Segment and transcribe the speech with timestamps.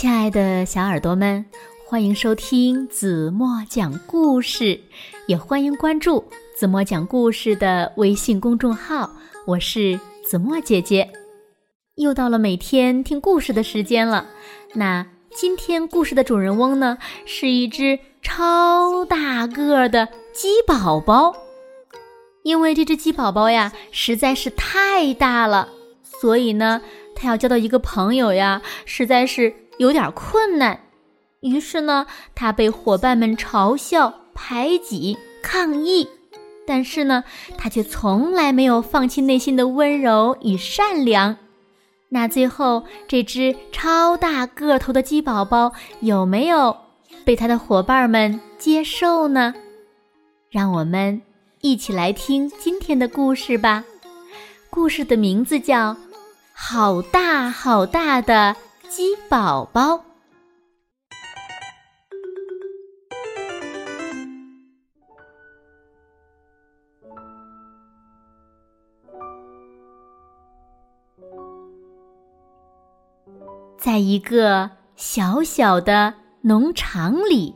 [0.00, 1.44] 亲爱的小耳朵们，
[1.84, 4.80] 欢迎收听子墨讲故事，
[5.26, 6.24] 也欢迎关注
[6.56, 9.14] 子墨讲故事的微信公众号。
[9.46, 11.10] 我是子墨姐姐，
[11.96, 14.26] 又到了每天听故事的时间了。
[14.72, 21.34] 那今天故事的主人翁呢，是一只超大个的鸡宝宝。
[22.42, 25.68] 因为这只鸡宝宝呀，实在是太大了，
[26.02, 26.80] 所以呢，
[27.14, 29.59] 它要交到一个朋友呀，实在是。
[29.80, 30.78] 有点困难，
[31.40, 36.06] 于是呢，他被伙伴们嘲笑、排挤、抗议。
[36.66, 37.24] 但是呢，
[37.56, 41.38] 他却从来没有放弃内心的温柔与善良。
[42.10, 46.76] 那最后，这只超大个头的鸡宝宝有没有
[47.24, 49.54] 被他的伙伴们接受呢？
[50.50, 51.22] 让我们
[51.62, 53.82] 一起来听今天的故事吧。
[54.68, 55.94] 故事的名字叫
[56.52, 58.54] 《好大好大的》。
[58.90, 60.04] 鸡宝宝，
[73.78, 77.54] 在一个小小的农场里，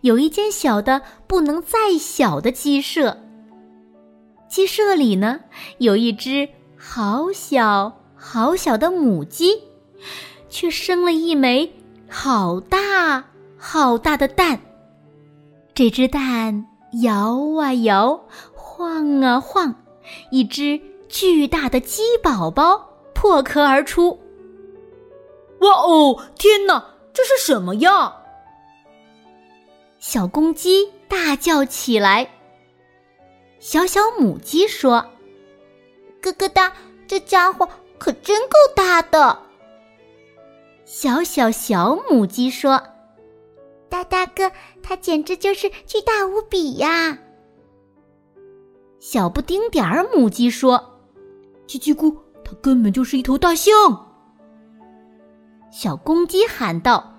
[0.00, 3.18] 有一间小的不能再小的鸡舍。
[4.48, 5.40] 鸡舍里呢，
[5.76, 6.48] 有一只
[6.78, 9.62] 好小好小的母鸡。
[10.54, 11.68] 却生了一枚
[12.08, 13.24] 好大
[13.58, 14.60] 好大的蛋，
[15.74, 16.64] 这只蛋
[17.02, 18.24] 摇啊摇，
[18.54, 19.74] 晃啊晃，
[20.30, 24.16] 一只巨大的鸡宝宝破壳而出。
[25.58, 26.22] 哇哦！
[26.38, 28.14] 天哪，这是什么呀？
[29.98, 32.30] 小公鸡大叫起来。
[33.58, 35.04] 小小母鸡说
[36.22, 36.72] ：“咯咯哒，
[37.08, 37.68] 这家伙
[37.98, 39.36] 可真够大的。”
[40.96, 42.80] 小小小母鸡说
[43.90, 47.18] ：“大大哥，它简直就是巨大无比呀！”
[49.00, 51.00] 小不丁点儿母鸡说
[51.66, 53.72] ：“叽叽咕，它根本就是一头大象。”
[55.68, 57.12] 小公鸡喊道：“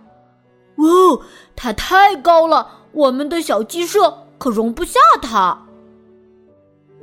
[0.79, 5.67] 哇，它太高了，我们的小鸡舍可容不下它。”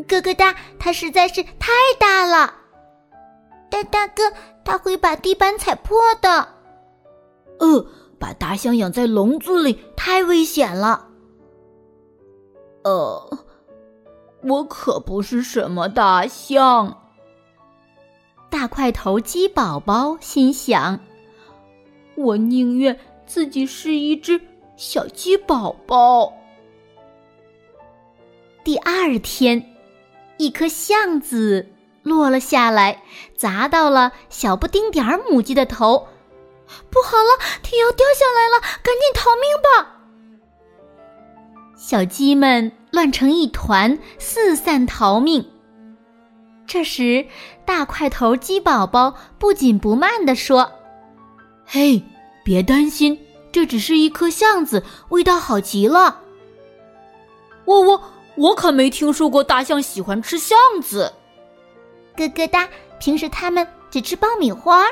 [0.08, 1.70] 咯咯哒，它实在是太
[2.00, 2.54] 大了。
[3.69, 4.22] 大大哥，
[4.64, 6.48] 它会把地板踩破的。
[7.62, 7.86] 呃，
[8.18, 11.06] 把大象养在笼子里太危险了。
[12.82, 13.38] 呃，
[14.42, 16.98] 我可不是什么大象。
[18.50, 20.98] 大块头鸡宝宝心想：
[22.16, 24.40] 我宁愿自己是一只
[24.76, 26.32] 小鸡宝宝。
[28.64, 29.76] 第二天，
[30.36, 31.68] 一颗橡子。
[32.02, 33.04] 落了下来，
[33.36, 36.08] 砸到了小不丁点儿母鸡的头。
[36.90, 39.98] 不好了，天要掉下来了，赶紧逃命吧！
[41.76, 45.50] 小鸡们乱成一团，四散逃命。
[46.66, 47.26] 这时，
[47.64, 50.70] 大块头鸡宝宝不紧不慢地说
[51.66, 52.02] ：“嘿，
[52.44, 53.18] 别担心，
[53.50, 56.20] 这只是一颗橡子，味道好极了。
[57.64, 58.02] 我我
[58.36, 61.12] 我可没听说过大象喜欢吃橡子。”
[62.16, 62.68] 咯咯哒，
[63.00, 64.86] 平时它们只吃爆米花。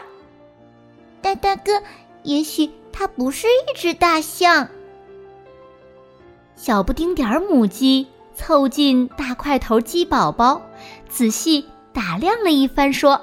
[1.23, 1.83] 大大哥，
[2.23, 4.69] 也许它不是一只大象。
[6.57, 10.63] 小不丁点儿母鸡凑近大块头鸡宝宝，
[11.09, 13.21] 仔细打量了一番，说：“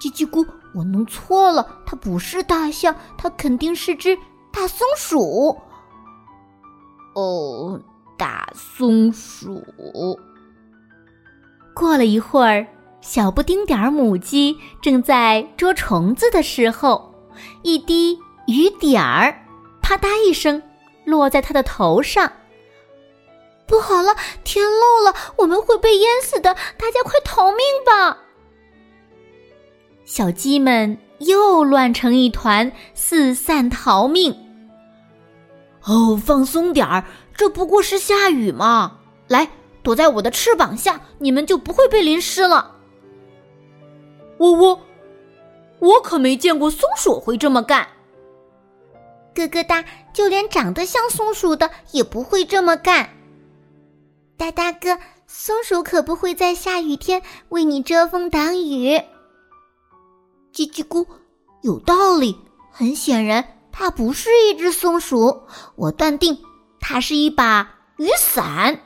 [0.00, 4.16] 叽叽咕，我弄错了，它不是大象，它肯定是只
[4.52, 5.58] 大松鼠。”
[7.14, 7.80] 哦，
[8.16, 9.62] 大松鼠。
[11.74, 12.66] 过了一会儿。
[13.02, 17.12] 小不丁点儿母鸡正在捉虫子的时候，
[17.62, 19.44] 一滴雨点儿
[19.82, 20.62] 啪嗒一声
[21.04, 22.32] 落在它的头上。
[23.66, 24.14] 不好了，
[24.44, 26.54] 天漏了，我们会被淹死的！
[26.78, 28.18] 大家快逃命吧！
[30.04, 34.32] 小鸡们又乱成一团，四散逃命。
[35.84, 38.98] 哦，放松点儿，这不过是下雨嘛！
[39.26, 39.50] 来，
[39.82, 42.76] 躲在我的翅膀下，你们就不会被淋湿了。
[44.42, 44.80] 我我
[45.78, 47.86] 我可没见过松鼠会这么干。
[49.34, 53.10] 咯咯哒，就连长得像松鼠的也不会这么干。
[54.36, 54.98] 大大哥，
[55.28, 58.96] 松鼠可不会在下雨天为你遮风挡雨。
[60.52, 61.06] 叽叽咕，
[61.60, 62.36] 有道理。
[62.72, 65.42] 很显然，它不是一只松鼠。
[65.76, 66.42] 我断定，
[66.80, 68.80] 它是一把雨伞。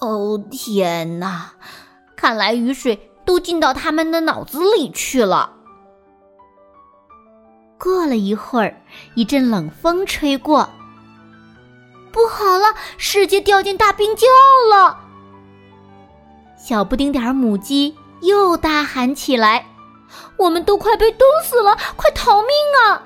[0.00, 1.52] 哦天哪，
[2.16, 3.12] 看来雨水。
[3.26, 5.52] 都进到他们的脑子里去了。
[7.78, 8.74] 过了一会儿，
[9.14, 10.66] 一阵冷风吹过，
[12.10, 14.26] 不好了，世界掉进大冰窖
[14.70, 14.98] 了！
[16.56, 19.66] 小不丁点儿母鸡又大喊起来
[20.38, 22.50] ：“我们都快被冻死了，快逃命
[22.82, 23.02] 啊！”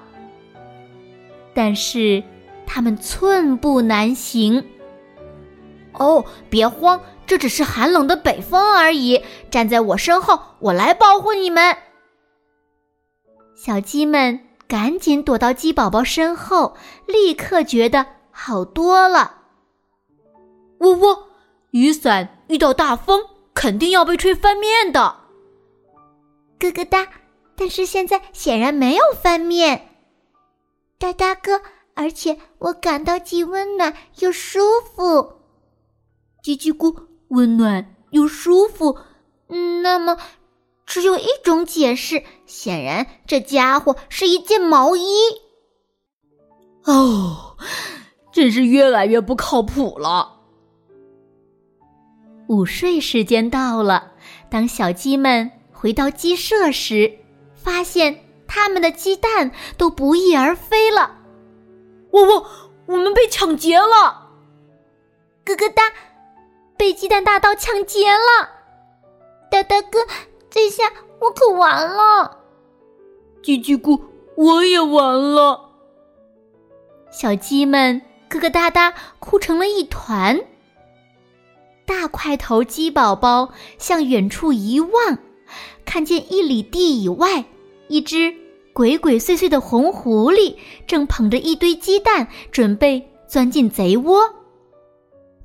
[1.53, 2.23] 但是
[2.65, 4.65] 他们寸步难行。
[5.95, 6.99] 哦，别慌，
[7.31, 9.23] 这只是寒冷的北风而已。
[9.53, 11.77] 站在我身后，我来保护你们。
[13.55, 19.43] 小鸡们赶紧躲到鸡宝宝身后，立刻觉得好多了。
[20.81, 21.29] 喔喔，
[21.71, 23.23] 雨伞遇到大风，
[23.55, 25.21] 肯定要被吹翻面的。
[26.59, 27.07] 咯咯哒，
[27.55, 30.01] 但是现在显然没有翻面。
[30.99, 31.63] 哒哒哥，
[31.95, 34.59] 而且我感到既温暖又舒
[34.93, 35.35] 服。
[36.43, 38.99] 叽叽咕，温暖又舒服。
[39.49, 40.17] 嗯，那么
[40.87, 45.05] 只有一种解释，显然这家伙是一件毛衣。
[46.85, 47.57] 哦，
[48.33, 50.37] 真是越来越不靠谱了。
[52.49, 54.13] 午睡时间到了，
[54.49, 57.19] 当小鸡们回到鸡舍时，
[57.55, 61.19] 发现它们的鸡蛋都不翼而飞了。
[62.11, 62.47] 我我，
[62.87, 64.31] 我们被抢劫了！
[65.45, 65.83] 咯咯哒。
[66.81, 68.49] 被鸡蛋大盗抢劫了，
[69.51, 69.99] 大大哥，
[70.49, 70.85] 这下
[71.21, 72.39] 我可完了！
[73.43, 74.01] 叽叽咕，
[74.35, 75.73] 我也完了。
[77.11, 78.01] 小鸡们
[78.31, 80.41] 咯咯哒哒哭成了一团。
[81.85, 85.19] 大块头鸡宝宝向远处一望，
[85.85, 87.45] 看见一里地以外，
[87.89, 88.35] 一只
[88.73, 90.57] 鬼鬼祟祟的红狐狸
[90.87, 94.40] 正捧着一堆鸡蛋，准备钻进贼窝。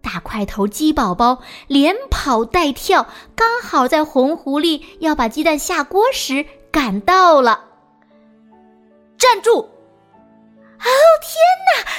[0.05, 7.65] 大块头鸡宝宝连跑带跳，刚好在红狐狸要把鸡蛋下锅时赶到了。
[9.17, 9.57] 站住！
[9.57, 10.87] 哦
[11.23, 11.91] 天哪！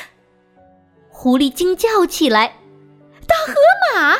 [1.10, 2.54] 狐狸惊叫起来
[3.26, 3.54] ：“大河
[3.92, 4.18] 马，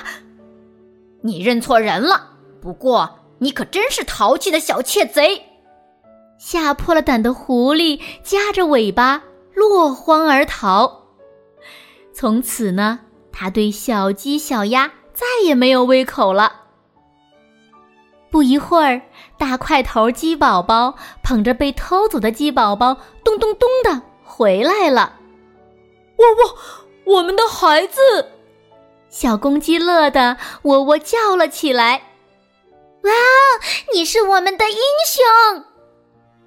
[1.23, 2.31] 你认错人了。
[2.61, 5.44] 不过你可真是淘气的小窃贼！”
[6.39, 9.23] 吓破了胆的狐狸夹着尾巴
[9.55, 11.05] 落荒而逃。
[12.12, 13.00] 从此呢？
[13.38, 16.62] 他对小鸡、小鸭再也没有胃口了。
[18.31, 19.03] 不一会儿，
[19.37, 25.17] 大块头鸡宝宝捧着被偷走的鸡宝宝，咚咚咚的回来了。
[26.17, 26.56] 喔喔，
[27.05, 28.00] 我们的孩子！
[29.11, 32.03] 小公鸡乐得喔喔叫了起来。
[33.03, 33.61] 哇哦，
[33.93, 35.65] 你是我们的英雄！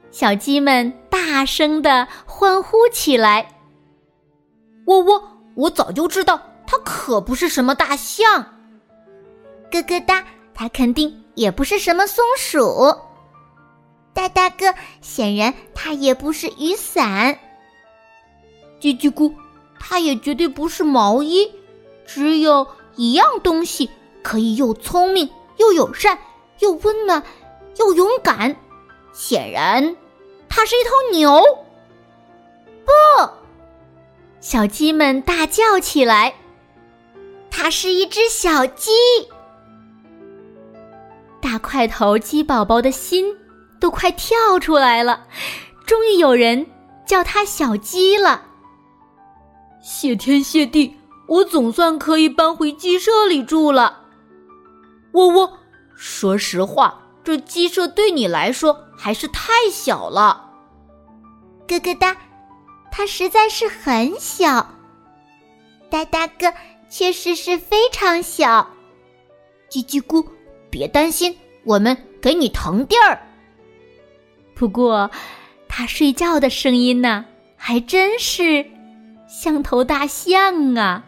[0.09, 3.61] 小鸡们大声的欢呼起来。
[4.87, 5.23] 喔喔，
[5.55, 6.41] 我早就知道。
[6.71, 8.45] 它可不是什么大象，
[9.71, 10.23] 咯咯哒，
[10.53, 12.95] 它肯定也不是什么松鼠，
[14.13, 17.39] 大大哥，显然它也不是雨伞，
[18.79, 19.33] 叽叽咕，
[19.79, 21.51] 它也绝对不是毛衣，
[22.05, 23.89] 只有一样东西
[24.21, 25.27] 可以又聪明
[25.57, 26.19] 又友善
[26.59, 27.23] 又温暖
[27.77, 28.55] 又勇敢，
[29.11, 29.95] 显然，
[30.47, 31.41] 它是一头牛。
[32.85, 32.91] 不，
[34.39, 36.35] 小鸡们大叫起来。
[37.61, 38.89] 它是一只小鸡，
[41.41, 43.35] 大块头鸡宝宝的心
[43.81, 45.27] 都快跳出来了。
[45.85, 46.65] 终于有人
[47.05, 48.43] 叫它小鸡了。
[49.81, 50.95] 谢天谢地，
[51.27, 54.05] 我总算可以搬回鸡舍里住了。
[55.11, 55.57] 喔喔，
[55.97, 60.49] 说实话，这鸡舍对你来说还是太小了。
[61.67, 62.15] 咯咯哒，
[62.89, 64.65] 它实在是很小。
[65.89, 66.53] 哒哒哥。
[66.89, 68.67] 确实是非常小，
[69.69, 70.25] 叽叽咕，
[70.69, 73.19] 别担心，我们给你腾地儿。
[74.55, 75.09] 不过，
[75.67, 78.65] 它睡觉的声音呢，还真是
[79.27, 81.05] 像头大象啊！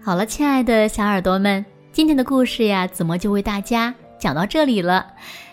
[0.00, 5.12] 好了，亲爱的小耳朵们，今天的故事呀，子墨就为大家讲到这里了。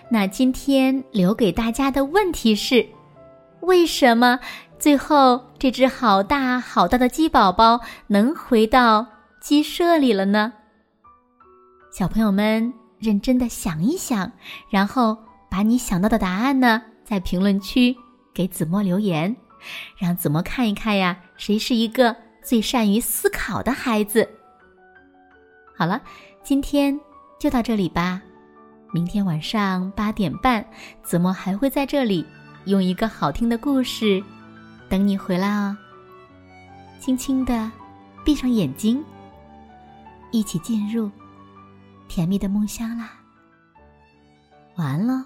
[0.10, 2.88] 那今天留给大家的问题是：
[3.62, 4.40] 为什么？
[4.80, 9.06] 最后，这只好大好大的鸡宝宝能回到
[9.42, 10.54] 鸡舍里了呢。
[11.92, 14.32] 小朋友们认真的想一想，
[14.70, 15.18] 然后
[15.50, 17.94] 把你想到的答案呢，在评论区
[18.34, 19.36] 给子墨留言，
[19.98, 24.28] 让子墨看一看呀，谁是一个最善于思考的孩子。
[25.76, 26.02] 好了，
[26.42, 26.98] 今天
[27.38, 28.22] 就到这里吧。
[28.94, 30.66] 明天晚上八点半，
[31.04, 32.26] 子墨还会在这里
[32.64, 34.24] 用一个好听的故事。
[34.90, 35.78] 等你回来哦！
[37.00, 37.72] 轻轻的
[38.26, 39.04] 闭上眼睛，
[40.32, 41.10] 一起进入
[42.08, 43.12] 甜蜜的梦乡啦。
[44.78, 45.24] 晚安喽。